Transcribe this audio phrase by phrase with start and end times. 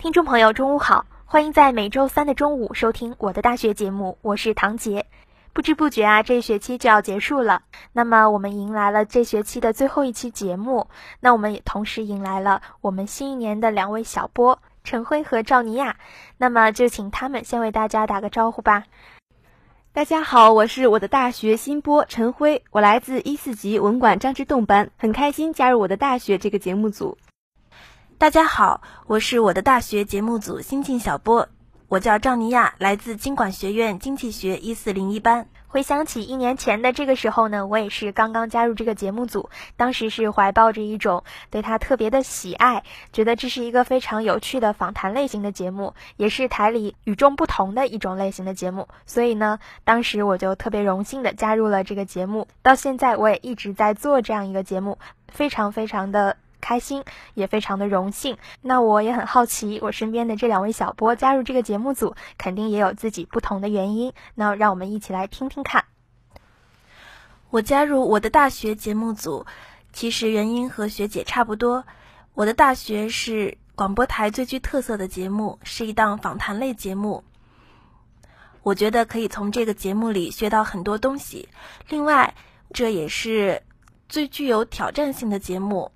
[0.00, 5.04] 听众朋友，中午好，欢迎在每周三的中午收听我的大学节目，我是唐杰。
[5.52, 10.88] 不知不觉啊，这一学期就要结束了，那么我们迎来了这学期的最后一期节目，
[11.20, 15.98] 那我们也同时迎来了我们新一年的两位小波陈辉和赵尼亚，
[16.38, 18.84] 那么就请他们先为大家打个招呼吧。
[19.92, 27.18] 大家好，我是我的大学新波陈辉，我来自一四级文管张之洞班，很开心加入我的大学这个节目组。
[28.20, 31.48] 大家好，我是我的大学节目组新晋小波，
[31.88, 35.46] 我叫赵尼亚，来自经管学院经济学一四零一班。
[35.68, 56.36] 回想起一年前的这个时候呢，我也是刚刚加入这个节目组，当时是怀抱着一种对他特别的喜爱，觉得这是一个非常有趣的访谈类型的节目，也是台里与众不同的一种类型的节目，所以呢，当时我就特别荣幸的加入了这个节目，到现在我也一直在做这样一个节目，非常非常的。
[56.60, 58.38] 开心，也非常的荣幸。
[58.60, 64.12] 那我也很好奇，我身边的这两位小波加入这个节目组，肯定也有自己不同的原因。
[64.34, 65.84] 那让我们一起来听听看。
[67.50, 69.44] 我加入我的大学节目组，
[69.92, 71.84] 其实原因和学姐差不多。
[72.34, 77.24] 我的大学是广播台最具特色的节目，是一档访谈类节目。
[78.62, 81.48] 我觉得可以从这个节目里学到很多东西。
[81.88, 82.34] 另外，
[82.72, 83.62] 这也是
[84.08, 85.90] 最具有挑战性的节目。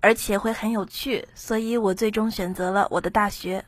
[0.00, 3.64] 而且会很有趣，所以我最终选择了我的大学。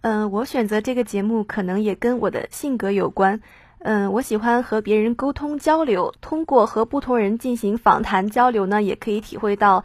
[0.00, 3.40] 嗯，我选择这个节目可能也跟我的性格有关。
[3.80, 9.84] 嗯，我喜欢和别人沟通交流，通过和不同人进行访谈交流呢，也可以体会到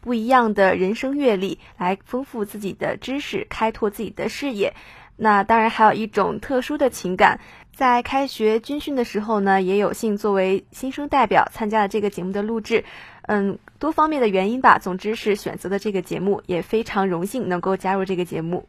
[0.00, 4.74] 不一样的人生阅历，来丰富自己的知识，开拓自己的视野。
[5.16, 7.40] 那当然还有一种特殊的情感，
[7.74, 12.84] 在开学军训的时候呢，也有幸作为新生代表参加了这个节目的录制。
[13.22, 14.78] 嗯，多方面的原因吧。
[14.78, 18.68] 总之是选择的这个节目，也非常荣幸能够加入这个节目。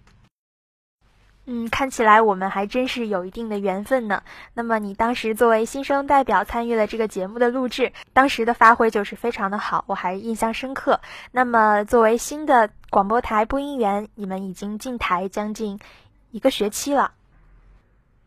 [1.45, 4.23] 嗯，看起来我们还真是有一定的缘分呢。
[4.55, 10.99] 那么你当时作为新生代表参与了这个节目的录制，当时的发挥就是非常的好，我还印象深刻。
[11.31, 15.79] 那么作为新的广播台播音员，你们已经进台将近
[16.31, 17.11] 一个学期了。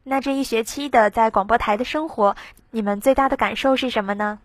[0.05, 2.37] 那这一学期的在广播台的生活，
[2.71, 4.39] 你们最大的感受是什么呢？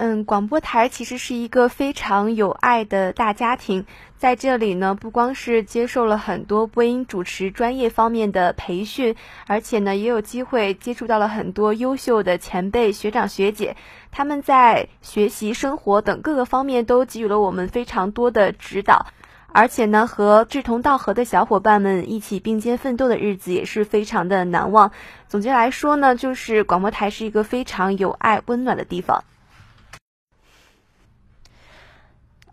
[0.00, 3.84] 嗯，广播台其实是一个非常有爱的大家庭，
[4.16, 9.16] 在这里呢，不光是接受了很多播音主持专业方面的培训，
[9.48, 13.74] 而且呢，也有机会接触到了很多优秀的前辈学长学姐，
[14.12, 19.06] 他们在学习、生活等各个方面都给予了我们非常多的指导，
[19.48, 24.92] 而且呢，和志同道合的小伙伴们一起并肩奋斗的日子也是非常的难忘。
[25.26, 29.24] 总结来说呢，就是广播台是一个非常有爱、温暖的地方。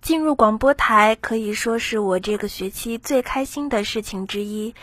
[0.06, 4.76] 进入广播台可以说是我这个学期最开心的事情之一。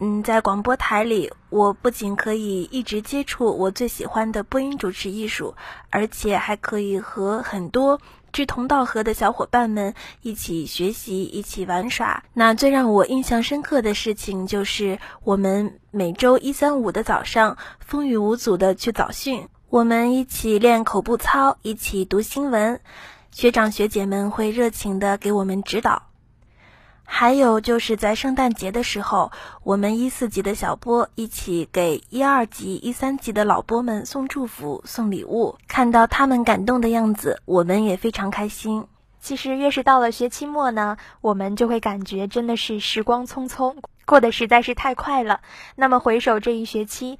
[0.00, 5.54] 嗯，在广播台里，我不仅可以一直接触我最喜欢的播音主持艺术，
[5.88, 12.24] 而且还可以和很多志同道合的小伙伴们一起学习、一起玩耍。
[12.34, 22.78] 那最让我印象深刻的事情就是，我们每周一、三、五的早上风雨无阻的去早训，我们一起练口部操，一起读新闻。
[23.36, 26.04] 学长学姐们会热情的给我们指导，
[27.04, 29.30] 还有就是在圣诞节的时候，
[29.62, 38.86] 我们一四级的小波一起给一二级、一三级的老波们送祝福、送礼物，看到他们感动的样子，我们也非常开心。
[39.20, 43.76] 其实越是到了学期末呢，我们就会感觉真的是时光匆匆，
[44.06, 45.42] 过得实在是太快了。
[45.74, 47.18] 那么回首这一学期。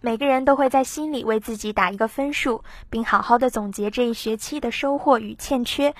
[0.00, 5.94] 每个人都会在心里为自己打一个分数，并好好的总结这一学期的收获与欠缺。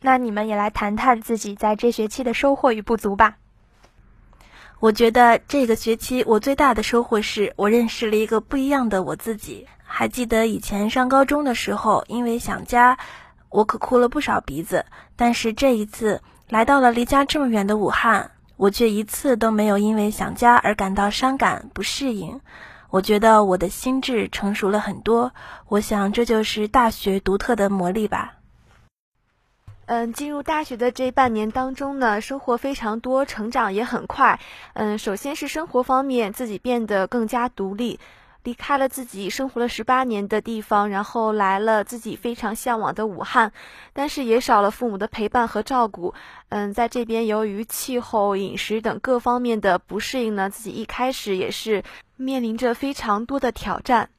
[0.00, 3.36] 那你们也来谈谈自己在这学期的收获与不足吧。
[4.78, 9.66] 我觉得这个学期我最大的收获是我认识了一个不一样的我自己。
[9.82, 12.98] 还记得以前上高中的时候，因为想家，
[13.48, 14.84] 我可哭了不少鼻子。
[15.16, 16.20] 但是这一次
[16.50, 22.38] 来到了离家这么远的武汉，我却一次都没有因为想家而感到伤感不适应。
[22.96, 25.34] 我觉得我的心智成熟了很多，
[25.68, 28.36] 我想这就是大学独特的魔力吧。
[29.84, 34.40] 嗯，进入大学的这半年当中呢，收获非常多，成长也很快。
[34.72, 38.00] 嗯，首先是生活方面，自己变得更加独立。
[38.46, 43.52] 离开了自己生活了十八年的地方，然后来了自己非常向往的武汉，
[43.92, 46.14] 但是也少了父母的陪伴和照顾。
[46.50, 51.82] 嗯，在这边由于气候、饮食等各方面的不适应呢，自己一开始也是
[52.14, 54.10] 面临着非常多的挑战。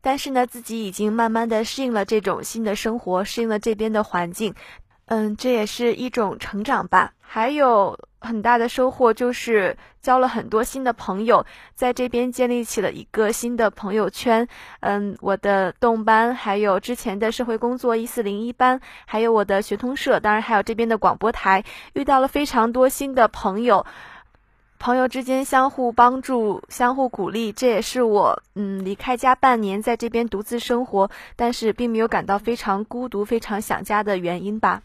[0.00, 4.56] 但是呢，自己已经慢慢的适应了这种新的生活，适应了这边的环境。
[5.06, 7.12] 嗯，这也是一种成长吧。
[7.20, 14.46] 还有很大的收获就是交了很多新的朋友，在这边建立起了一个新的朋友圈。
[14.80, 21.64] 嗯，我的动班，还有之前的社会工作一四零一班，还有我的学通社，当然还有这边的广播台，
[21.94, 23.86] 遇到了非常多新的朋友。
[24.78, 34.80] 朋友之间相互帮助、相互鼓励，这也是我嗯离开家半年，在这边独自生活，但是并没有感到非常孤独、非常想家的原因吧。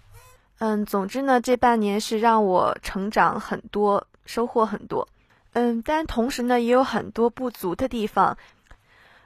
[0.57, 5.07] 嗯，总之呢，这半年是让我成长很多，收获很多。
[5.53, 8.37] 嗯，但同时呢，也有很多不足的地方。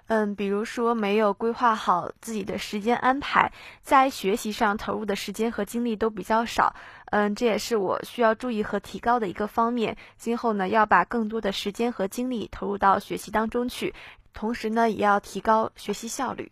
[0.07, 3.53] 嗯，比如说没有规划好自己的时间安排，
[3.83, 6.75] 在学习上投入的时间和精力都比较少。
[7.11, 9.97] 嗯，这也是我需要注意和提高的一个方面。
[10.17, 13.93] 今后呢，要把更多的时间和精力投入到学习当中去，
[14.33, 16.51] 同时呢，也要提高学习效率。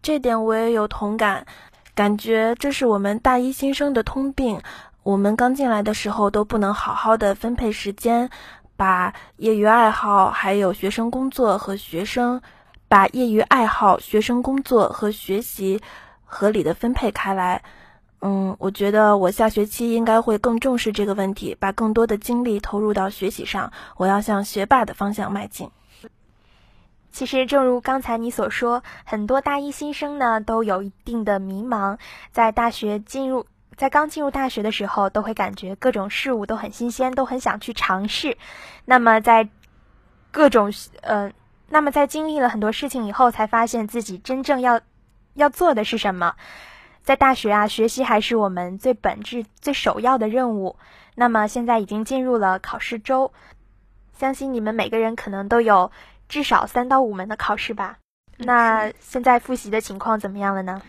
[0.00, 1.46] 这点我也有同感，
[1.98, 4.60] 感觉这是我们大一新生的通病。
[5.02, 8.30] 我们刚进来的时候都不能好好的分配时间。
[8.76, 12.40] 把业余爱好、还有学生工作和学生，
[12.86, 15.80] 把业余爱好、学生工作和学习
[16.24, 17.64] 合理的分配开来。
[18.20, 23.72] 嗯，我觉得我下学期应该会更重视这个问题，把更多的精力投入到学习上。
[23.96, 25.68] 我要向学霸的方向迈进。
[27.18, 31.98] 其实，正如刚才你所说，很多大一新生呢都有一定的迷茫，
[32.30, 33.44] 在大学进入。
[33.76, 38.38] 在刚进入大学的时候，都会感觉各种事物都很新鲜，都很想去尝试。
[38.84, 39.48] 那么在
[40.30, 41.32] 各种呃，
[41.68, 44.80] 那么在经历了很多事情以后，才发现自己真正要
[45.34, 46.36] 要做的是什么。
[47.02, 50.76] 在大学啊，学习还是我们最本质、最首要的任务。
[51.16, 53.32] 那么现在已经进入了考试周，
[54.16, 55.90] 相信你们每个人可能都有
[56.28, 57.98] 至少三到五门的考试吧？
[58.36, 60.80] 那现在复习的情况怎么样了呢？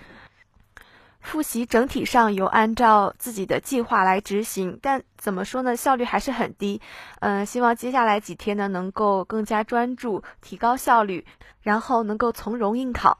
[1.21, 6.81] 复习整体上有按照自己的计划来执行，但怎么说呢，效率还是很低。
[7.19, 11.25] 嗯，希望接下来几天呢，能够更加专注，提高效率，
[11.61, 13.19] 然后能够从容应考。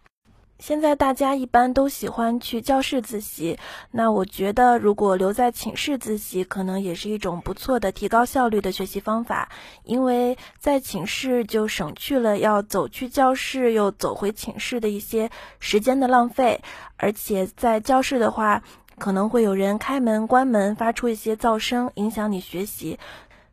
[0.60, 3.58] 现在大家一般都喜欢去教室自习，
[3.92, 9.50] 那我觉得如果留在寝室自习，可能也是一种不错的提高效率的学习方法。
[9.86, 15.30] 因为在寝室就省去了要走去教室又走回寝室的一些
[15.60, 16.62] 时间的浪费，
[16.98, 18.62] 而且在教室的话，
[18.98, 23.00] 可能会有人开门关门，发出一些噪声，影响你学习。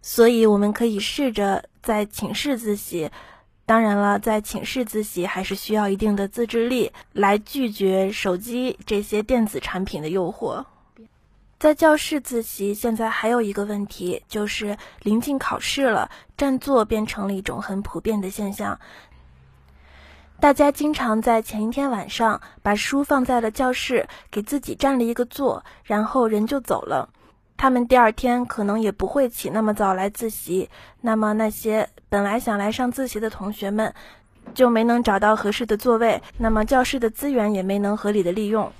[0.02, 3.10] 所以我们可以试着在寝室自习。
[3.66, 10.64] 当然了，在寝室自习还是需要一定的自制力来拒绝手机这些电子产品的诱惑。
[11.58, 18.78] 在教室自习，现在还有一个问题，就是临近考试了，占座变成了一种很普遍的现象。
[20.38, 27.08] 大家经常在前一天晚上把书放在了教室，给自己占了一个座，然后人就走了。
[27.56, 30.68] 他们第二天可能也不会起那么早来自习，
[31.00, 33.92] 那么那些本来想来上自习的同学们，
[34.54, 38.72] 就没能找到合适的座位，那么教室的资源也没能合理的利用。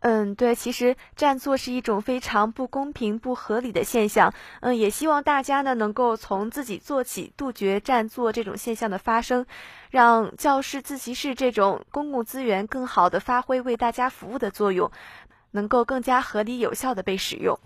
[0.00, 4.34] 嗯，对，其实占座是一种非常不公平、不合理的现象。
[4.62, 9.46] 嗯，也希望大家呢能够从自己做起，杜绝占座这种现象的发生，
[9.90, 14.90] 让教室、自习室这种公共资源更好的发挥为大家服务的作用。
[15.52, 17.56] 能够更加合理有效的被使用。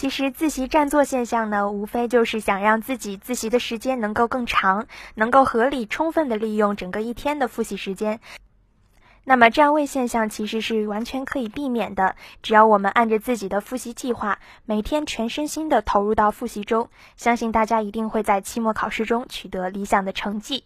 [0.00, 8.18] 其实自习占座现象呢，无非就是想让自己自习的时间能够更长，能够合理充分的利用整个一天的复习时间。
[9.24, 20.64] 那么占位现象其实是完全可以避免的，只要我们按着自己的复习计划，每天全身心的投入到复习中，相信大家一定会在期末考试中取得理想的成绩。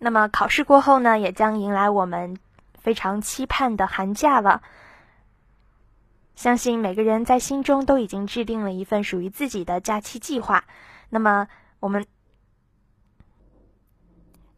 [0.00, 2.36] 那么考试过后呢，也将迎来我们。
[2.82, 4.62] 非常期盼的寒假了，
[6.36, 10.62] 相信每个人在心中都已经制定了一份属于自己的假期计划。
[11.08, 11.48] 那么，
[11.80, 12.06] 我们，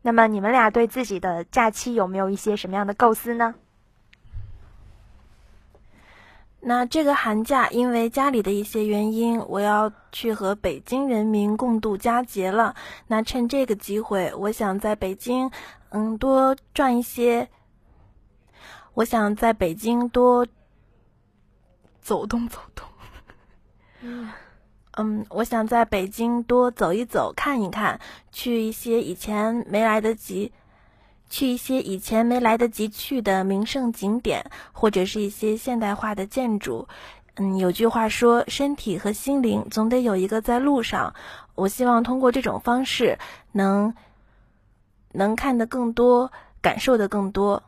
[0.02, 3.54] 那么你们俩对自己的假期有没有一些什么样的构思呢？
[6.60, 12.74] 那这个寒假，因为家里的一些原因，我要去和北京人民共度佳节了。
[13.06, 15.48] 那趁这个机会，我想在北京，
[15.90, 17.48] 嗯，多赚一些。
[18.94, 20.44] 我想在北京多
[22.08, 22.86] 走动走动，
[24.96, 28.00] 嗯，我想在北京多走一走，看一看，
[28.32, 30.50] 去一些以前没来得及，
[31.28, 36.88] 去一些以前没来得及去的名胜景点，或者是一些现代化的建筑。
[37.34, 41.14] 嗯，有句话说，身体和心灵总得有一个在路上。
[41.54, 43.18] 我希望通过这种方式，
[43.52, 43.94] 能
[45.12, 47.64] 能看得更多，感受的更多。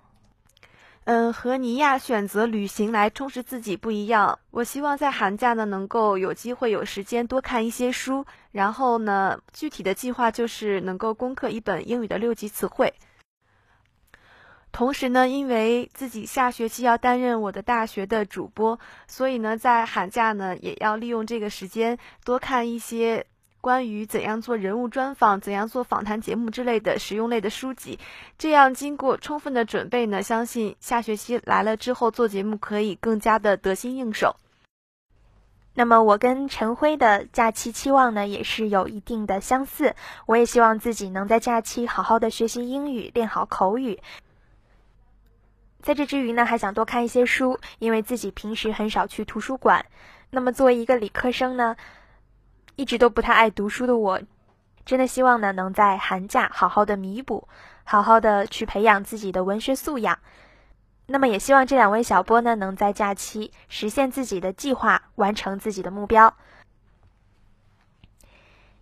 [1.05, 4.39] 嗯，和尼亚选择旅行来充实自己不一样。
[4.51, 12.95] 我希望在寒假呢，能够有机会有时间多看一些书，然后呢，具体的计划就是能够攻克一本英语的六级词汇。
[14.71, 18.79] 同时呢，因为自己下学期要担任我的大学的主播，
[19.09, 23.27] 所以呢，在寒假呢，也要利用这个时间多看一些。
[23.61, 27.99] 关于怎样做人物专访、怎样做访谈节目之类的实用类的书籍，
[28.39, 34.37] 这样经过充分的准备呢，相信下学期来了之后做节目可以更加的得心应手。
[35.75, 39.95] 那么我跟陈辉的假期期望呢，也是有一定的相似。
[40.27, 44.01] 我也希望自己能在假期好好的学习英语，练好口语。
[45.81, 49.87] 在这之余呢，还想多看一些书，因为自己平时很少去图书馆。
[50.31, 51.77] 那么作为一个理科生呢？
[52.81, 54.23] 一直都不太爱读书的我，
[54.87, 57.47] 真的希望呢，能在寒假好好的弥补，
[57.85, 60.19] 好好的去培养自己的文学素养。
[61.05, 66.35] 那么也希望这两位小波呢，能在假期实现自己的计划，完成自己的目标。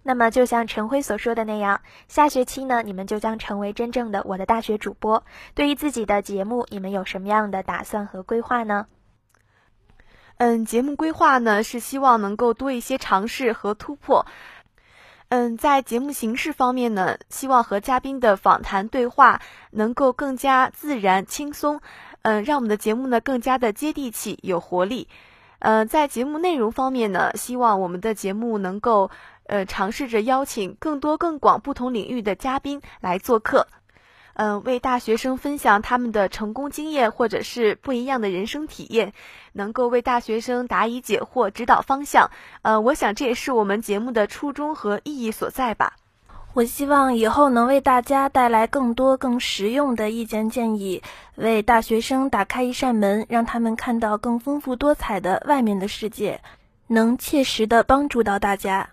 [0.05, 5.25] 那么就像陈辉所说的那样，下学期呢，你们就将成为真正的我的大学主播。
[5.57, 8.87] 对于自己的节目，你们有什么样的打算和规划呢？
[10.39, 14.25] 嗯，节目规划呢是希望能够多一些尝试和突破。
[15.31, 19.43] 嗯，在节目形式方面呢，希望和嘉宾的访谈对话
[19.73, 21.81] 能够更加自然轻松，
[22.23, 25.09] 嗯，让我们的节目呢更加的接地气、有活力。
[25.59, 29.11] 呃，在节目内容方面呢，希望我们的节目能够
[29.45, 33.67] 呃尝试着邀请更多更广不同领域的嘉宾来做客。
[34.39, 39.13] 嗯，为大学生分享他们的成功经验，或者是不一样的人生体验，
[39.53, 42.31] 能够为大学生答疑解惑、指导方向。
[42.63, 45.95] 呃，我想这也是我们节目的初衷和意义所在吧。
[46.55, 51.03] 我希望以后能为大家带来更多更实用的意见建议，
[51.35, 56.41] 为大学生打开一扇门，让他们看到更丰富多彩的外面的世界，
[56.87, 58.91] 能切实的帮助到大家。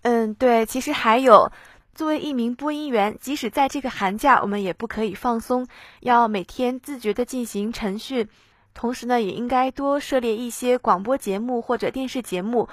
[0.00, 1.52] 嗯，对，其实还有。
[1.94, 5.66] 作为一名播音员，即使在这个寒假，我们也不可以放松，
[6.00, 8.28] 要每天自觉地进行晨训。
[8.74, 12.68] 同时呢，也应该多涉猎一些广播节目或者电视节目，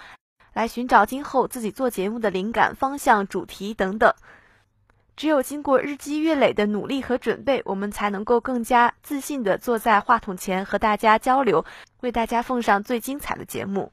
[0.54, 4.14] 来寻找今后自己做节目的灵感方向、主题等等。
[5.16, 11.66] 只有经过日积月累的努力和准备，我们才能够更加自信地坐在话筒前和大家交流，
[12.00, 13.92] 为大家奉上最精彩的节目。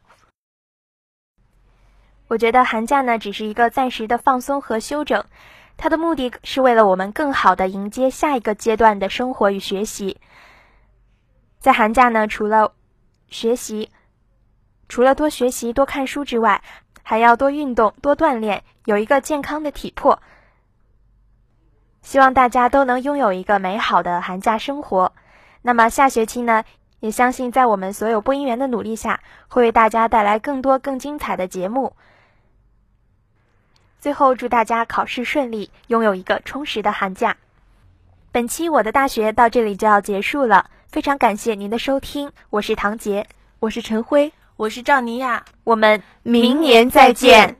[2.28, 5.24] 我觉得寒假呢只是一个暂时的放松和休整，
[5.78, 10.20] 它的目的是为了我们更好的迎接下一个阶段的生活与学习。
[11.58, 12.72] 在寒假呢，除了
[13.28, 13.90] 学习，
[14.88, 16.62] 除了多学习、多看书之外，
[17.02, 20.20] 还要多运动、多锻炼，有一个健康的体魄。
[22.02, 25.12] 希望大家都能拥有一个美好的寒假生活。
[25.62, 26.64] 那么下学期呢，
[27.00, 31.96] 也相信在我们所有播音员的努力下，会为大家带来更多更精彩的节目。
[34.00, 37.36] 最后，祝大家考试顺利，拥有一个充实的寒假。
[38.30, 43.26] 本期我的大学到这里就要结束了，非常感谢您的收听，我是唐杰，
[43.58, 47.58] 我是陈辉，我是赵尼亚，我们明年再见。